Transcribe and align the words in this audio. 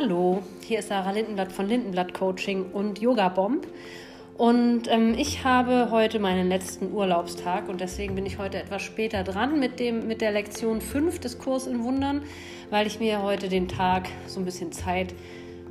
Hallo, 0.00 0.44
hier 0.64 0.78
ist 0.78 0.90
Sarah 0.90 1.10
Lindenblatt 1.10 1.50
von 1.50 1.66
Lindenblatt 1.66 2.14
Coaching 2.14 2.66
und 2.72 3.00
Yoga 3.00 3.30
Bomb. 3.30 3.66
Und 4.36 4.82
ähm, 4.86 5.14
ich 5.18 5.42
habe 5.42 5.88
heute 5.90 6.20
meinen 6.20 6.48
letzten 6.48 6.92
Urlaubstag 6.92 7.68
und 7.68 7.80
deswegen 7.80 8.14
bin 8.14 8.24
ich 8.24 8.38
heute 8.38 8.58
etwas 8.58 8.82
später 8.82 9.24
dran 9.24 9.58
mit, 9.58 9.80
dem, 9.80 10.06
mit 10.06 10.20
der 10.20 10.30
Lektion 10.30 10.80
5 10.80 11.18
des 11.18 11.40
Kurs 11.40 11.66
in 11.66 11.82
Wundern, 11.82 12.22
weil 12.70 12.86
ich 12.86 13.00
mir 13.00 13.24
heute 13.24 13.48
den 13.48 13.66
Tag 13.66 14.08
so 14.28 14.38
ein 14.38 14.44
bisschen 14.44 14.70
Zeit 14.70 15.16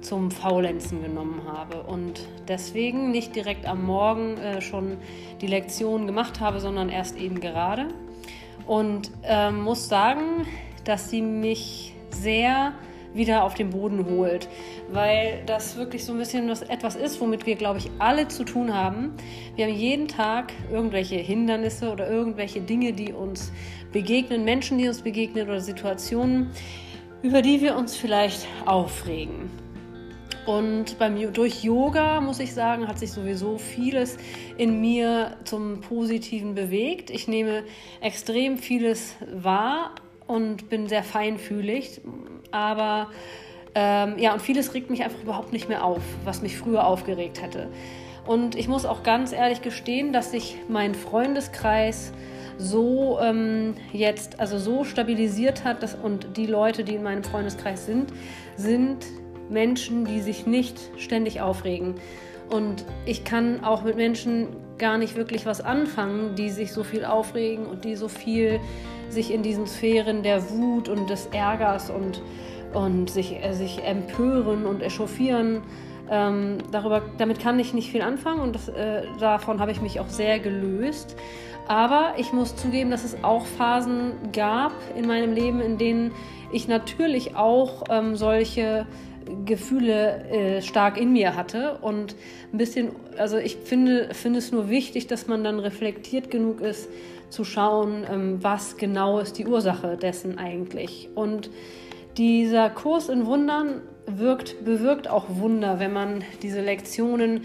zum 0.01 0.29
Faulenzen 0.29 1.01
genommen 1.01 1.43
habe 1.47 1.83
und 1.83 2.27
deswegen 2.49 3.11
nicht 3.11 3.33
direkt 3.33 3.65
am 3.65 3.85
Morgen 3.85 4.35
äh, 4.39 4.59
schon 4.59 4.97
die 5.39 5.47
Lektion 5.47 6.05
gemacht 6.05 6.41
habe, 6.41 6.59
sondern 6.59 6.89
erst 6.89 7.17
eben 7.17 7.39
gerade. 7.39 7.87
Und 8.65 9.09
äh, 9.23 9.51
muss 9.51 9.87
sagen, 9.87 10.45
dass 10.83 11.09
sie 11.09 11.21
mich 11.21 11.93
sehr 12.09 12.73
wieder 13.17 13.43
auf 13.43 13.53
den 13.53 13.71
Boden 13.71 14.05
holt, 14.05 14.47
weil 14.91 15.43
das 15.45 15.75
wirklich 15.75 16.05
so 16.05 16.13
ein 16.13 16.19
bisschen 16.19 16.49
was, 16.49 16.61
etwas 16.61 16.95
ist, 16.95 17.19
womit 17.19 17.45
wir, 17.45 17.55
glaube 17.55 17.79
ich, 17.79 17.89
alle 17.99 18.27
zu 18.27 18.43
tun 18.43 18.73
haben. 18.73 19.13
Wir 19.55 19.65
haben 19.65 19.73
jeden 19.73 20.07
Tag 20.07 20.53
irgendwelche 20.71 21.15
Hindernisse 21.15 21.91
oder 21.91 22.09
irgendwelche 22.09 22.61
Dinge, 22.61 22.93
die 22.93 23.11
uns 23.11 23.51
begegnen, 23.91 24.45
Menschen, 24.45 24.77
die 24.77 24.87
uns 24.87 25.01
begegnen 25.01 25.47
oder 25.47 25.59
Situationen, 25.59 26.51
über 27.21 27.41
die 27.41 27.61
wir 27.61 27.75
uns 27.75 27.95
vielleicht 27.95 28.47
aufregen. 28.65 29.49
Und 30.47 30.97
beim, 30.97 31.33
durch 31.33 31.61
Yoga, 31.61 32.21
muss 32.21 32.39
ich 32.39 32.53
sagen, 32.53 32.87
hat 32.87 32.99
sich 32.99 33.11
sowieso 33.11 33.57
vieles 33.57 34.17
in 34.57 34.79
mir 34.79 35.35
zum 35.43 35.81
Positiven 35.81 36.55
bewegt. 36.55 37.09
Ich 37.09 37.27
nehme 37.27 37.63
extrem 37.99 38.57
vieles 38.57 39.15
wahr 39.33 39.91
und 40.25 40.69
bin 40.69 40.87
sehr 40.87 41.03
feinfühlig. 41.03 41.99
Aber 42.51 43.07
ähm, 43.75 44.17
ja, 44.17 44.33
und 44.33 44.41
vieles 44.41 44.73
regt 44.73 44.89
mich 44.89 45.03
einfach 45.03 45.21
überhaupt 45.21 45.53
nicht 45.53 45.69
mehr 45.69 45.83
auf, 45.83 46.01
was 46.23 46.41
mich 46.41 46.57
früher 46.57 46.85
aufgeregt 46.85 47.41
hätte. 47.41 47.67
Und 48.25 48.55
ich 48.55 48.67
muss 48.67 48.85
auch 48.85 49.03
ganz 49.03 49.31
ehrlich 49.31 49.61
gestehen, 49.61 50.11
dass 50.11 50.31
sich 50.31 50.57
mein 50.67 50.95
Freundeskreis 50.95 52.11
so 52.57 53.19
ähm, 53.21 53.75
jetzt, 53.93 54.39
also 54.39 54.57
so 54.57 54.83
stabilisiert 54.83 55.63
hat, 55.63 55.83
dass, 55.83 55.95
und 55.95 56.37
die 56.37 56.47
Leute, 56.47 56.83
die 56.83 56.95
in 56.95 57.03
meinem 57.03 57.23
Freundeskreis 57.23 57.85
sind, 57.85 58.11
sind 58.55 59.05
Menschen, 59.49 60.05
die 60.05 60.21
sich 60.21 60.45
nicht 60.45 60.79
ständig 60.97 61.39
aufregen. 61.39 61.95
Und 62.49 62.85
ich 63.05 63.23
kann 63.23 63.63
auch 63.63 63.83
mit 63.83 63.95
Menschen 63.95 64.47
gar 64.77 64.97
nicht 64.97 65.15
wirklich 65.15 65.45
was 65.45 65.61
anfangen, 65.61 66.35
die 66.35 66.49
sich 66.49 66.71
so 66.71 66.83
viel 66.83 67.05
aufregen 67.05 67.65
und 67.65 67.85
die 67.85 67.95
so 67.95 68.07
viel 68.07 68.59
sich 69.09 69.33
in 69.33 69.43
diesen 69.43 69.67
Sphären 69.67 70.23
der 70.23 70.49
Wut 70.49 70.89
und 70.89 71.09
des 71.09 71.27
Ärgers 71.27 71.89
und, 71.89 72.21
und 72.73 73.09
sich, 73.09 73.43
äh, 73.43 73.53
sich 73.53 73.83
empören 73.83 74.65
und 74.65 74.81
echauffieren. 74.81 75.61
Ähm, 76.09 76.59
darüber, 76.71 77.01
damit 77.17 77.39
kann 77.39 77.59
ich 77.59 77.73
nicht 77.73 77.91
viel 77.91 78.01
anfangen 78.01 78.39
und 78.39 78.55
das, 78.55 78.69
äh, 78.69 79.03
davon 79.19 79.59
habe 79.59 79.71
ich 79.71 79.81
mich 79.81 79.99
auch 79.99 80.09
sehr 80.09 80.39
gelöst. 80.39 81.15
Aber 81.67 82.13
ich 82.17 82.31
muss 82.31 82.55
zugeben, 82.55 82.91
dass 82.91 83.03
es 83.03 83.23
auch 83.23 83.45
Phasen 83.45 84.13
gab 84.31 84.71
in 84.95 85.05
meinem 85.05 85.33
Leben, 85.33 85.59
in 85.59 85.77
denen 85.77 86.11
ich 86.51 86.69
natürlich 86.69 87.35
auch 87.35 87.83
ähm, 87.89 88.15
solche 88.15 88.87
Gefühle 89.45 90.23
äh, 90.29 90.61
stark 90.61 90.97
in 90.97 91.11
mir 91.11 91.35
hatte 91.35 91.79
und 91.81 92.15
ein 92.53 92.57
bisschen, 92.57 92.91
also 93.17 93.37
ich 93.37 93.57
finde, 93.57 94.13
finde 94.13 94.39
es 94.39 94.53
nur 94.53 94.69
wichtig, 94.69 95.07
dass 95.07 95.27
man 95.27 95.43
dann 95.43 95.59
reflektiert 95.59 96.31
genug 96.31 96.61
ist, 96.61 96.89
zu 97.29 97.43
schauen, 97.43 98.05
ähm, 98.09 98.43
was 98.43 98.77
genau 98.77 99.19
ist 99.19 99.37
die 99.37 99.45
Ursache 99.45 99.97
dessen 99.97 100.37
eigentlich. 100.37 101.09
Und 101.15 101.49
dieser 102.17 102.69
Kurs 102.69 103.09
in 103.09 103.25
Wundern 103.25 103.81
wirkt, 104.05 104.63
bewirkt 104.63 105.09
auch 105.09 105.25
Wunder, 105.29 105.79
wenn 105.79 105.93
man 105.93 106.23
diese 106.41 106.61
Lektionen 106.61 107.41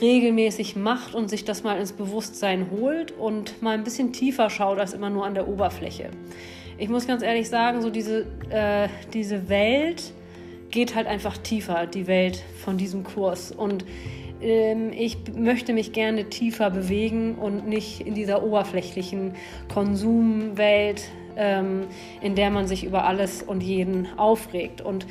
regelmäßig 0.00 0.76
macht 0.76 1.14
und 1.14 1.28
sich 1.28 1.44
das 1.44 1.62
mal 1.62 1.78
ins 1.78 1.92
Bewusstsein 1.92 2.70
holt 2.70 3.12
und 3.12 3.62
mal 3.62 3.74
ein 3.74 3.84
bisschen 3.84 4.12
tiefer 4.12 4.50
schaut 4.50 4.78
als 4.78 4.92
immer 4.92 5.10
nur 5.10 5.26
an 5.26 5.34
der 5.34 5.48
Oberfläche. 5.48 6.10
Ich 6.78 6.88
muss 6.88 7.06
ganz 7.06 7.22
ehrlich 7.22 7.48
sagen, 7.48 7.82
so 7.82 7.90
diese, 7.90 8.26
äh, 8.50 8.88
diese 9.12 9.48
Welt 9.48 10.12
geht 10.70 10.94
halt 10.94 11.06
einfach 11.06 11.36
tiefer, 11.36 11.86
die 11.86 12.06
Welt 12.06 12.42
von 12.64 12.78
diesem 12.78 13.04
Kurs. 13.04 13.52
Und 13.52 13.84
ich 14.40 15.18
möchte 15.36 15.72
mich 15.72 15.92
gerne 15.92 16.30
tiefer 16.30 16.70
bewegen 16.70 17.34
und 17.34 17.68
nicht 17.68 18.00
in 18.00 18.14
dieser 18.14 18.42
oberflächlichen 18.42 19.34
Konsumwelt, 19.72 21.02
ähm, 21.36 21.86
in 22.22 22.34
der 22.34 22.50
man 22.50 22.66
sich 22.66 22.84
über 22.84 23.04
alles 23.04 23.42
und 23.42 23.62
jeden 23.62 24.08
aufregt. 24.18 24.80
Und 24.80 25.06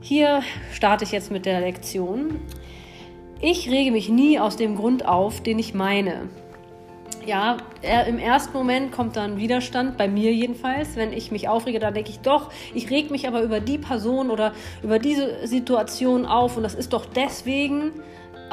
hier 0.00 0.42
starte 0.72 1.04
ich 1.04 1.12
jetzt 1.12 1.30
mit 1.30 1.46
der 1.46 1.60
Lektion. 1.60 2.40
Ich 3.40 3.70
rege 3.70 3.90
mich 3.90 4.08
nie 4.08 4.38
aus 4.38 4.56
dem 4.56 4.76
Grund 4.76 5.06
auf, 5.06 5.42
den 5.42 5.58
ich 5.58 5.74
meine. 5.74 6.28
Ja, 7.26 7.56
im 8.06 8.18
ersten 8.18 8.52
Moment 8.52 8.92
kommt 8.92 9.16
dann 9.16 9.38
Widerstand, 9.38 9.96
bei 9.96 10.08
mir 10.08 10.32
jedenfalls. 10.32 10.94
Wenn 10.94 11.12
ich 11.12 11.32
mich 11.32 11.48
aufrege, 11.48 11.78
dann 11.78 11.94
denke 11.94 12.10
ich 12.10 12.20
doch, 12.20 12.50
ich 12.74 12.90
reg 12.90 13.10
mich 13.10 13.26
aber 13.26 13.42
über 13.42 13.60
die 13.60 13.78
Person 13.78 14.30
oder 14.30 14.52
über 14.82 14.98
diese 14.98 15.46
Situation 15.46 16.26
auf 16.26 16.56
und 16.56 16.62
das 16.62 16.74
ist 16.74 16.92
doch 16.92 17.06
deswegen, 17.06 17.92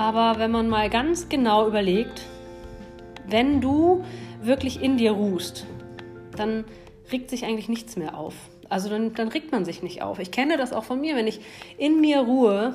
aber 0.02 0.40
wenn 0.40 0.50
man 0.50 0.68
mal 0.68 0.90
ganz 0.90 1.30
genau 1.30 1.68
überlegt, 1.68 2.24
wenn 3.28 3.62
du 3.62 4.04
wirklich 4.42 4.82
in 4.82 4.98
dir 4.98 5.12
ruhst, 5.12 5.68
dann 6.36 6.66
regt 7.12 7.30
sich 7.30 7.46
eigentlich 7.46 7.70
nichts 7.70 7.98
mehr 7.98 8.18
auf. 8.18 8.34
Also 8.68 8.90
dann, 8.90 9.14
dann 9.14 9.28
regt 9.28 9.52
man 9.52 9.64
sich 9.64 9.84
nicht 9.84 10.02
auf. 10.02 10.18
Ich 10.18 10.32
kenne 10.32 10.58
das 10.58 10.74
auch 10.74 10.86
von 10.86 11.00
mir. 11.00 11.16
Wenn 11.16 11.28
ich 11.28 11.42
in 11.78 12.02
mir 12.02 12.22
ruhe, 12.22 12.74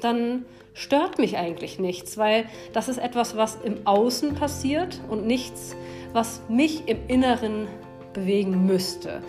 dann 0.00 0.44
stört 0.72 1.18
mich 1.18 1.36
eigentlich 1.36 1.80
nichts, 1.80 2.16
weil 2.16 2.44
das 2.72 2.88
ist 2.88 2.98
etwas, 2.98 3.36
was 3.36 3.56
im 3.56 3.84
Außen 3.84 4.36
passiert 4.36 5.00
und 5.08 5.26
nichts, 5.26 5.74
was 6.12 6.40
mich 6.48 6.86
im 6.86 6.98
Inneren 7.08 7.66
bewegen 8.12 8.64
müsste. 8.66 9.22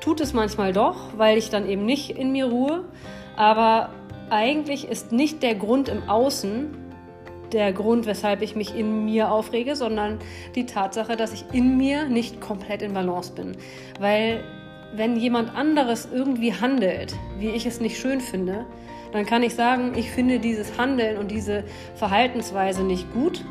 Tut 0.00 0.20
es 0.20 0.32
manchmal 0.32 0.72
doch, 0.72 1.16
weil 1.16 1.38
ich 1.38 1.48
dann 1.48 1.68
eben 1.68 1.86
nicht 1.86 2.10
in 2.10 2.32
mir 2.32 2.46
ruhe, 2.46 2.86
aber 3.36 3.90
eigentlich 4.30 4.88
ist 4.88 5.12
nicht 5.12 5.44
der 5.44 5.54
Grund 5.54 5.88
im 5.88 6.08
Außen 6.08 6.87
der 7.52 7.72
Grund, 7.72 8.06
weshalb 8.06 8.42
ich 8.42 8.56
mich 8.56 8.74
in 8.74 9.04
mir 9.04 9.30
aufrege, 9.30 9.76
sondern 9.76 10.18
die 10.54 10.66
Tatsache, 10.66 11.16
dass 11.16 11.32
ich 11.32 11.44
in 11.52 11.76
mir 11.76 12.08
nicht 12.08 12.40
komplett 12.40 12.82
in 12.82 12.94
Balance 12.94 13.32
bin. 13.32 13.56
Weil 13.98 14.44
wenn 14.94 15.16
jemand 15.16 15.54
anderes 15.54 16.08
irgendwie 16.12 16.54
handelt, 16.54 17.14
wie 17.38 17.50
ich 17.50 17.66
es 17.66 17.80
nicht 17.80 17.98
schön 17.98 18.20
finde, 18.20 18.66
dann 19.12 19.26
kann 19.26 19.42
ich 19.42 19.54
sagen, 19.54 19.92
ich 19.96 20.10
finde 20.10 20.38
dieses 20.38 20.78
Handeln 20.78 21.18
und 21.18 21.30
diese 21.30 21.64
Verhaltensweise 21.94 22.82
nicht 22.82 23.12
gut, 23.12 23.44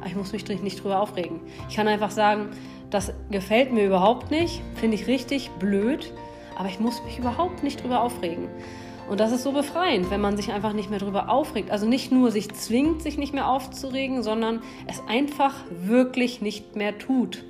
aber 0.00 0.08
ich 0.08 0.16
muss 0.16 0.32
mich 0.32 0.46
nicht 0.62 0.82
drüber 0.82 1.00
aufregen. 1.00 1.40
Ich 1.68 1.76
kann 1.76 1.88
einfach 1.88 2.10
sagen, 2.10 2.50
das 2.90 3.12
gefällt 3.30 3.72
mir 3.72 3.86
überhaupt 3.86 4.30
nicht, 4.30 4.62
finde 4.74 4.96
ich 4.96 5.06
richtig 5.06 5.50
blöd, 5.58 6.12
aber 6.56 6.68
ich 6.68 6.80
muss 6.80 7.02
mich 7.04 7.18
überhaupt 7.18 7.62
nicht 7.62 7.82
drüber 7.82 8.02
aufregen. 8.02 8.48
Und 9.10 9.18
das 9.18 9.32
ist 9.32 9.42
so 9.42 9.50
befreiend, 9.50 10.08
wenn 10.12 10.20
man 10.20 10.36
sich 10.36 10.52
einfach 10.52 10.72
nicht 10.72 10.88
mehr 10.88 11.00
darüber 11.00 11.30
aufregt. 11.30 11.72
Also 11.72 11.84
nicht 11.84 12.12
nur 12.12 12.30
sich 12.30 12.48
zwingt, 12.54 13.02
sich 13.02 13.18
nicht 13.18 13.34
mehr 13.34 13.48
aufzuregen, 13.48 14.22
sondern 14.22 14.62
es 14.86 15.02
einfach 15.08 15.56
wirklich 15.68 16.40
nicht 16.40 16.76
mehr 16.76 16.96
tut. 16.96 17.42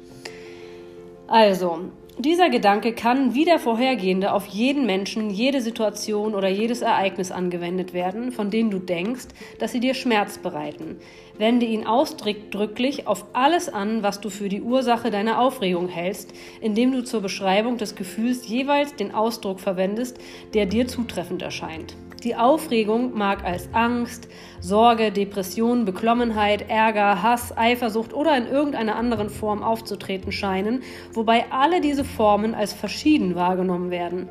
Also, 1.29 1.91
dieser 2.23 2.51
Gedanke 2.51 2.93
kann 2.93 3.35
wie 3.35 3.45
der 3.45 3.59
vorhergehende 3.59 4.33
auf 4.33 4.47
jeden 4.47 4.85
Menschen, 4.85 5.31
jede 5.31 5.61
Situation 5.61 6.35
oder 6.35 6.49
jedes 6.49 6.83
Ereignis 6.83 7.31
angewendet 7.31 7.93
werden, 7.93 8.33
von 8.33 8.51
denen 8.51 8.71
du 8.71 8.79
denkst, 8.79 9.29
dass 9.59 9.73
sie 9.73 9.81
dir 9.81 9.95
Schmerz 9.95 10.39
bereiten. 10.39 10.97
Wende 11.39 11.67
ihn 11.67 11.87
ausdrücklich 11.87 13.07
auf 13.07 13.27
alles 13.33 13.69
an, 13.69 14.03
was 14.03 14.21
du 14.21 14.29
für 14.29 14.49
die 14.49 14.61
Ursache 14.61 15.11
deiner 15.11 15.41
Aufregung 15.41 15.89
hältst, 15.89 16.33
indem 16.61 16.93
du 16.93 17.05
zur 17.05 17.21
Beschreibung 17.21 17.79
des 17.79 17.95
Gefühls 17.95 18.49
jeweils 18.49 18.95
den 18.97 19.15
Ausdruck 19.15 19.61
verwendest, 19.61 20.19
der 20.53 20.67
dir 20.67 20.89
zutreffend 20.89 21.43
erscheint. 21.43 21.97
Die 22.23 22.37
Aufregung 22.37 23.17
mag 23.17 23.45
als 23.45 23.71
Angst, 23.73 24.29
Sorge, 24.61 25.11
Depression, 25.11 25.87
Beklommenheit, 25.87 26.69
Ärger, 26.69 27.23
Hass, 27.23 27.57
Eifersucht 27.57 28.13
oder 28.13 28.37
in 28.37 28.47
irgendeiner 28.47 28.97
anderen 28.97 29.31
Form 29.31 29.63
aufzutreten 29.63 30.31
scheinen, 30.31 30.83
wobei 31.15 31.47
alle 31.51 31.81
diese 31.81 32.05
Formen 32.05 32.55
als 32.55 32.75
verschieden 32.75 33.37
wahrgenommen 33.37 33.91
werden. 33.91 34.29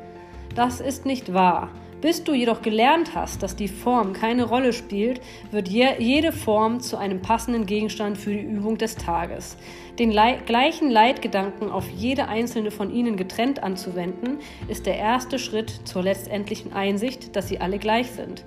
Das 0.54 0.80
ist 0.80 1.04
nicht 1.04 1.34
wahr. 1.34 1.70
Bis 2.00 2.24
du 2.24 2.32
jedoch 2.32 2.62
gelernt 2.62 3.14
hast, 3.14 3.42
dass 3.42 3.56
die 3.56 3.68
Form 3.68 4.14
keine 4.14 4.44
Rolle 4.44 4.72
spielt, 4.72 5.20
wird 5.50 5.68
je, 5.68 5.86
jede 5.98 6.32
Form 6.32 6.80
zu 6.80 6.96
einem 6.96 7.20
passenden 7.20 7.66
Gegenstand 7.66 8.16
für 8.16 8.32
die 8.32 8.40
Übung 8.40 8.78
des 8.78 8.96
Tages. 8.96 9.58
Den 9.98 10.10
Le 10.10 10.38
gleichen 10.46 10.90
Leitgedanken 10.90 11.70
auf 11.70 11.90
jede 11.90 12.28
einzelne 12.28 12.70
von 12.70 12.90
ihnen 12.90 13.16
getrennt 13.16 13.62
anzuwenden, 13.62 14.38
ist 14.68 14.86
der 14.86 14.96
erste 14.96 15.38
Schritt 15.38 15.80
zur 15.84 16.02
letztendlichen 16.02 16.72
Einsicht, 16.72 17.36
dass 17.36 17.48
sie 17.48 17.60
alle 17.60 17.78
gleich 17.78 18.10
sind. 18.10 18.44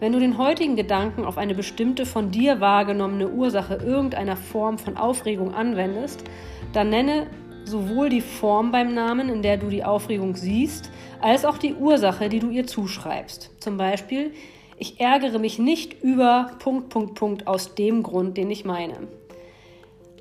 Wenn 0.00 0.12
du 0.12 0.18
den 0.18 0.38
heutigen 0.38 0.74
Gedanken 0.74 1.24
auf 1.24 1.36
eine 1.36 1.54
bestimmte 1.54 2.06
von 2.06 2.30
dir 2.30 2.60
wahrgenommene 2.60 3.28
Ursache 3.28 3.74
irgendeiner 3.74 4.36
Form 4.36 4.78
von 4.78 4.96
Aufregung 4.96 5.54
anwendest, 5.54 6.24
dann 6.72 6.88
nenne 6.88 7.26
sowohl 7.64 8.08
die 8.08 8.20
Form 8.20 8.72
beim 8.72 8.94
Namen, 8.94 9.28
in 9.28 9.42
der 9.42 9.58
du 9.58 9.68
die 9.68 9.84
Aufregung 9.84 10.34
siehst, 10.34 10.90
als 11.22 11.44
auch 11.44 11.58
die 11.58 11.74
Ursache, 11.74 12.28
die 12.28 12.40
du 12.40 12.50
ihr 12.50 12.66
zuschreibst. 12.66 13.50
Zum 13.60 13.76
Beispiel, 13.76 14.32
ich 14.76 15.00
ärgere 15.00 15.38
mich 15.38 15.58
nicht 15.58 16.02
über 16.02 16.50
Punkt, 16.58 16.88
Punkt, 16.88 17.14
Punkt 17.14 17.46
aus 17.46 17.74
dem 17.74 18.02
Grund, 18.02 18.36
den 18.36 18.50
ich 18.50 18.64
meine. 18.64 19.08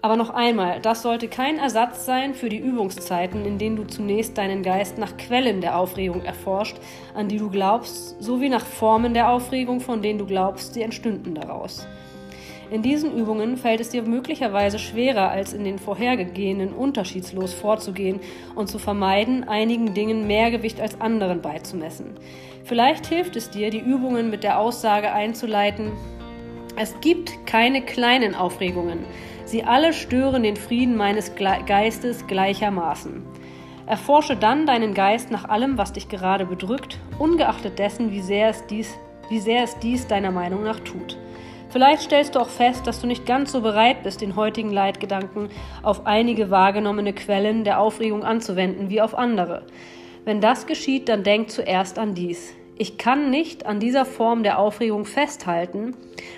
Aber 0.03 0.15
noch 0.15 0.31
einmal, 0.31 0.80
das 0.80 1.03
sollte 1.03 1.27
kein 1.27 1.59
Ersatz 1.59 2.06
sein 2.06 2.33
für 2.33 2.50
die 2.50 2.57
Übungszeiten, 2.57 3.45
in 3.45 3.59
denen 3.59 3.75
du 3.75 3.83
zunächst 3.86 4.38
deinen 4.38 4.63
Geist 4.63 4.98
nach 4.98 5.15
Quellen 5.18 5.62
der 5.62 5.77
Aufregung 5.77 6.24
erforscht, 6.24 6.77
an 7.13 7.27
die 7.27 7.38
du 7.38 7.51
glaubst, 7.51 8.21
sowie 8.21 8.50
nach 8.50 8.65
Formen 8.65 9.13
der 9.13 9.30
Aufregung, 9.30 9.80
von 9.80 10.01
denen 10.01 10.18
du 10.18 10.25
glaubst, 10.25 10.74
sie 10.74 10.81
entstünden 10.81 11.36
daraus. 11.36 11.88
In 12.72 12.82
diesen 12.82 13.18
Übungen 13.18 13.58
fällt 13.58 13.82
es 13.82 13.90
dir 13.90 14.02
möglicherweise 14.02 14.80
schwerer, 14.80 15.30
als 15.30 15.52
in 15.52 15.66
den 15.66 15.78
vorhergehenden 15.78 16.72
unterschiedslos 16.72 17.54
vorzugehen 17.54 18.22
und 18.56 18.70
zu 18.70 18.80
vermeiden, 18.80 19.44
einigen 19.44 19.94
Dingen 19.94 20.26
mehr 20.26 20.52
Gewicht 20.52 20.80
als 20.80 21.02
anderen 21.02 21.42
beizumessen. 21.42 22.16
Vielleicht 22.64 23.08
hilft 23.08 23.36
es 23.36 23.50
dir, 23.50 23.72
die 23.72 23.82
Übungen 23.82 24.30
mit 24.30 24.44
der 24.44 24.58
Aussage 24.58 25.12
einzuleiten, 25.12 25.92
es 26.78 26.96
gibt 27.02 27.46
keine 27.46 27.82
kleinen 27.82 28.36
Aufregungen. 28.36 29.00
Sie 29.44 29.66
alle 29.66 29.92
stören 29.92 30.44
den 30.44 30.56
Frieden 30.56 30.96
meines 30.96 31.34
Geistes 31.36 32.26
gleichermaßen. 32.28 33.22
Erforsche 33.86 34.38
dann 34.38 34.66
deinen 34.66 34.94
Geist 34.94 35.30
nach 35.30 35.50
allem, 35.50 35.78
was 35.78 35.92
dich 35.92 36.08
gerade 36.08 36.46
bedrückt, 36.46 36.98
ungeachtet 37.20 37.78
dessen, 37.78 38.12
wie 38.12 38.22
sehr 38.22 38.48
es 38.48 38.66
dies, 38.68 38.98
wie 39.28 39.42
sehr 39.42 39.64
es 39.64 39.78
dies 39.80 40.08
deiner 40.08 40.32
Meinung 40.32 40.64
nach 40.64 40.80
tut. 40.80 41.18
Vielleicht 41.72 42.02
stellst 42.02 42.36
du 42.36 42.40
auch 42.40 42.50
fest, 42.50 42.86
dass 42.86 43.00
du 43.00 43.08
nicht 43.08 43.26
ganz 43.26 43.54
so 43.54 43.62
bereit 43.62 44.04
bist, 44.04 44.20
den 44.20 44.36
heutigen 44.36 44.72
Leitgedanken 44.72 45.50
auf 45.84 46.06
einige 46.06 46.50
wahrgenommene 46.50 47.14
Quellen 47.14 47.64
der 47.64 47.80
Aufregung 47.80 48.26
anzuwenden 48.26 48.90
wie 48.90 49.02
auf 49.02 49.18
andere. 49.18 49.64
Wenn 50.26 50.42
das 50.42 50.68
geschieht, 50.68 51.08
dann 51.08 51.24
denk 51.24 51.50
zuerst 51.50 51.98
an 51.98 52.14
dies. 52.14 52.54
Ich 52.78 52.98
kann 52.98 53.30
nicht 53.30 53.66
an 53.66 53.80
dieser 53.80 54.04
Form 54.04 54.44
der 54.44 54.60
Aufregung 54.60 55.06
festhalten 55.06 55.96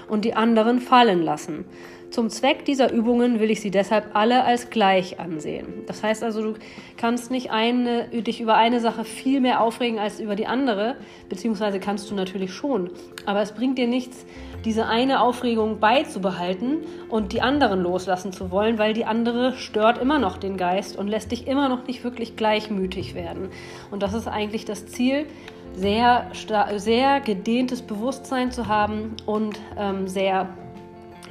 und 0.07 0.23
die 0.23 0.35
anderen 0.35 0.79
fallen 0.79 1.23
lassen. 1.23 1.65
Zum 2.13 2.29
Zweck 2.29 2.63
dieser 2.63 2.93
Übungen 2.93 3.39
will 3.39 3.49
ich 3.49 3.59
sie 3.59 3.71
deshalb 3.71 4.11
alle 4.13 4.43
als 4.43 4.69
gleich 4.69 5.19
ansehen. 5.19 5.65
Das 5.87 6.03
heißt 6.03 6.23
also, 6.23 6.43
du 6.43 6.53
kannst 6.95 7.31
nicht 7.31 7.49
eine, 7.49 8.07
dich 8.09 8.39
über 8.39 8.53
eine 8.53 8.79
Sache 8.81 9.03
viel 9.03 9.41
mehr 9.41 9.61
aufregen 9.61 9.97
als 9.97 10.19
über 10.19 10.35
die 10.35 10.45
andere, 10.45 10.95
beziehungsweise 11.27 11.79
kannst 11.79 12.11
du 12.11 12.13
natürlich 12.13 12.53
schon. 12.53 12.91
Aber 13.25 13.41
es 13.41 13.53
bringt 13.53 13.79
dir 13.79 13.87
nichts, 13.87 14.27
diese 14.63 14.85
eine 14.85 15.21
Aufregung 15.21 15.79
beizubehalten 15.79 16.83
und 17.09 17.33
die 17.33 17.41
anderen 17.41 17.81
loslassen 17.81 18.31
zu 18.31 18.51
wollen, 18.51 18.77
weil 18.77 18.93
die 18.93 19.05
andere 19.05 19.53
stört 19.53 19.99
immer 19.99 20.19
noch 20.19 20.37
den 20.37 20.55
Geist 20.55 20.95
und 20.95 21.07
lässt 21.07 21.31
dich 21.31 21.47
immer 21.47 21.67
noch 21.67 21.87
nicht 21.87 22.03
wirklich 22.03 22.35
gleichmütig 22.35 23.15
werden. 23.15 23.49
Und 23.89 24.03
das 24.03 24.13
ist 24.13 24.27
eigentlich 24.27 24.65
das 24.65 24.85
Ziel, 24.85 25.25
sehr, 25.73 26.29
sehr 26.75 27.21
gedehntes 27.21 27.81
Bewusstsein 27.81 28.51
zu 28.51 28.67
haben 28.67 29.15
und 29.25 29.59
ähm, 29.79 30.07
sehr 30.07 30.49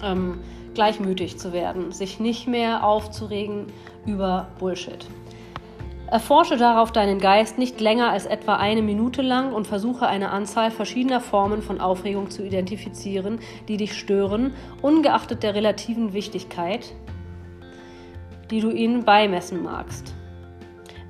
ähm, 0.02 0.40
gleichmütig 0.75 1.39
zu 1.39 1.53
werden, 1.53 1.93
sich 1.93 2.21
nicht 2.21 2.47
mehr 2.49 2.85
aufzuregen 2.85 3.67
über 4.07 4.49
Bullshit. 4.59 5.07
Erforsche 6.13 6.59
darauf 6.59 6.93
deinen 6.93 7.19
Geist 7.19 7.57
nicht 7.57 7.81
länger 7.81 8.11
als 8.11 8.27
etwa 8.27 8.57
eine 8.57 8.83
Minute 8.83 9.23
lang 9.23 9.55
und 9.55 9.67
versuche 9.67 10.07
eine 10.07 10.29
Anzahl 10.29 10.71
verschiedener 10.71 11.21
Formen 11.21 11.63
von 11.63 11.81
Aufregung 11.81 12.29
zu 12.29 12.45
identifizieren, 12.45 13.39
die 13.67 13.79
dich 13.79 13.95
stören, 13.99 14.53
ungeachtet 14.83 15.43
der 15.43 15.55
relativen 15.55 16.13
Wichtigkeit, 16.13 16.93
die 18.51 18.61
du 18.61 18.71
ihnen 18.71 19.07
beimessen 19.07 19.63
magst. 19.63 20.15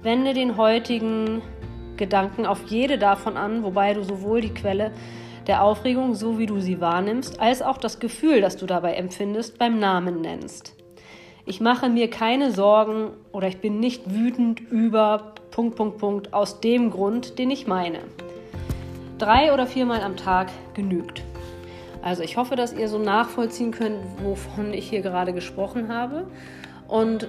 Wende 0.02 0.34
den 0.34 0.56
heutigen 0.56 1.42
Gedanken 1.96 2.46
auf 2.46 2.64
jede 2.66 2.96
davon 2.96 3.36
an, 3.36 3.64
wobei 3.64 3.94
du 3.94 4.04
sowohl 4.04 4.40
die 4.40 4.54
Quelle 4.54 4.92
der 5.46 5.62
Aufregung, 5.62 6.14
so 6.14 6.38
wie 6.38 6.46
du 6.46 6.60
sie 6.60 6.80
wahrnimmst, 6.80 7.40
als 7.40 7.62
auch 7.62 7.78
das 7.78 7.98
Gefühl, 7.98 8.40
das 8.40 8.56
du 8.56 8.66
dabei 8.66 8.94
empfindest, 8.94 9.58
beim 9.58 9.78
Namen 9.78 10.20
nennst. 10.20 10.74
Ich 11.44 11.60
mache 11.60 11.88
mir 11.88 12.08
keine 12.08 12.52
Sorgen 12.52 13.10
oder 13.32 13.48
ich 13.48 13.60
bin 13.60 13.80
nicht 13.80 14.14
wütend 14.14 14.60
über 14.60 15.34
Punkt, 15.50 15.76
Punkt, 15.76 15.98
Punkt 15.98 16.32
aus 16.32 16.60
dem 16.60 16.90
Grund, 16.90 17.38
den 17.38 17.50
ich 17.50 17.66
meine. 17.66 17.98
Drei 19.18 19.52
oder 19.52 19.66
viermal 19.66 20.02
am 20.02 20.16
Tag 20.16 20.50
genügt. 20.74 21.22
Also 22.02 22.22
ich 22.22 22.36
hoffe, 22.36 22.56
dass 22.56 22.72
ihr 22.72 22.88
so 22.88 22.98
nachvollziehen 22.98 23.70
könnt, 23.70 23.98
wovon 24.22 24.72
ich 24.72 24.88
hier 24.88 25.02
gerade 25.02 25.32
gesprochen 25.32 25.92
habe. 25.92 26.26
Und 26.88 27.28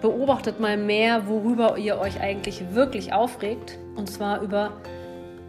beobachtet 0.00 0.60
mal 0.60 0.76
mehr, 0.76 1.28
worüber 1.28 1.78
ihr 1.78 1.98
euch 1.98 2.20
eigentlich 2.20 2.74
wirklich 2.74 3.12
aufregt. 3.12 3.78
Und 3.96 4.10
zwar 4.10 4.40
über 4.40 4.72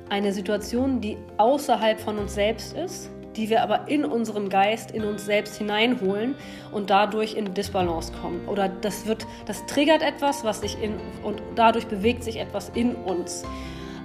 eine 0.09 0.33
Situation, 0.33 1.01
die 1.01 1.17
außerhalb 1.37 1.99
von 1.99 2.17
uns 2.17 2.35
selbst 2.35 2.75
ist, 2.75 3.09
die 3.35 3.49
wir 3.49 3.63
aber 3.63 3.87
in 3.87 4.05
unserem 4.05 4.49
Geist, 4.49 4.91
in 4.91 5.03
uns 5.03 5.25
selbst 5.25 5.57
hineinholen 5.57 6.35
und 6.71 6.89
dadurch 6.89 7.35
in 7.35 7.53
Disbalance 7.53 8.13
kommen. 8.21 8.47
Oder 8.47 8.69
das 8.69 9.05
wird, 9.05 9.25
das 9.45 9.65
triggert 9.65 10.01
etwas, 10.01 10.43
was 10.43 10.61
sich 10.61 10.81
in 10.81 10.93
und 11.23 11.41
dadurch 11.55 11.87
bewegt 11.87 12.23
sich 12.23 12.39
etwas 12.39 12.69
in 12.75 12.95
uns. 12.95 13.43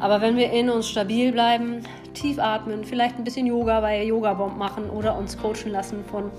Aber 0.00 0.20
wenn 0.22 0.36
wir 0.36 0.50
in 0.50 0.70
uns 0.70 0.88
stabil 0.88 1.30
bleiben, 1.30 1.82
tief 2.14 2.38
atmen, 2.38 2.84
vielleicht 2.84 3.18
ein 3.18 3.24
bisschen 3.24 3.46
Yoga 3.46 3.80
bei 3.80 4.02
Yoga-Bomb 4.02 4.56
machen 4.56 4.88
oder 4.88 5.16
uns 5.16 5.36
coachen 5.36 5.70
lassen 5.70 6.04
von 6.10 6.30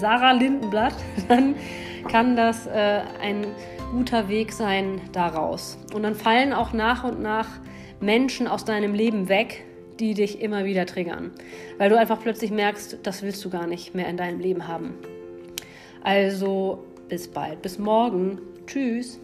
Sarah 0.00 0.32
Lindenblatt, 0.32 0.94
dann 1.28 1.54
kann 2.08 2.36
das 2.36 2.66
äh, 2.66 3.02
ein 3.22 3.46
guter 3.92 4.28
Weg 4.28 4.52
sein 4.52 5.00
daraus. 5.12 5.78
Und 5.94 6.02
dann 6.02 6.16
fallen 6.16 6.52
auch 6.52 6.72
nach 6.72 7.04
und 7.04 7.22
nach 7.22 7.46
Menschen 8.04 8.46
aus 8.46 8.64
deinem 8.64 8.94
Leben 8.94 9.28
weg, 9.28 9.64
die 9.98 10.14
dich 10.14 10.40
immer 10.40 10.64
wieder 10.64 10.86
triggern, 10.86 11.32
weil 11.78 11.90
du 11.90 11.98
einfach 11.98 12.20
plötzlich 12.20 12.50
merkst, 12.50 12.98
das 13.02 13.22
willst 13.22 13.44
du 13.44 13.50
gar 13.50 13.66
nicht 13.66 13.94
mehr 13.94 14.08
in 14.08 14.16
deinem 14.16 14.40
Leben 14.40 14.68
haben. 14.68 14.94
Also 16.02 16.84
bis 17.08 17.28
bald, 17.28 17.62
bis 17.62 17.78
morgen. 17.78 18.38
Tschüss. 18.66 19.20